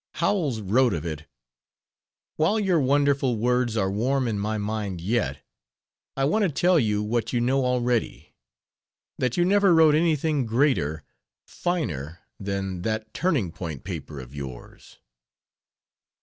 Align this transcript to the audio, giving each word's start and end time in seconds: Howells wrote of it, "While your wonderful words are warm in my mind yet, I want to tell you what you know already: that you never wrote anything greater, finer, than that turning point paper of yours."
Howells 0.15 0.61
wrote 0.61 0.95
of 0.95 1.05
it, 1.05 1.27
"While 2.35 2.59
your 2.59 2.79
wonderful 2.79 3.37
words 3.37 3.77
are 3.77 3.91
warm 3.91 4.27
in 4.27 4.39
my 4.39 4.57
mind 4.57 4.99
yet, 4.99 5.43
I 6.17 6.25
want 6.25 6.41
to 6.41 6.49
tell 6.49 6.79
you 6.79 7.03
what 7.03 7.33
you 7.33 7.39
know 7.39 7.63
already: 7.63 8.33
that 9.19 9.37
you 9.37 9.45
never 9.45 9.75
wrote 9.75 9.93
anything 9.93 10.47
greater, 10.47 11.03
finer, 11.45 12.21
than 12.39 12.81
that 12.81 13.13
turning 13.13 13.51
point 13.51 13.83
paper 13.83 14.19
of 14.19 14.33
yours." 14.33 14.97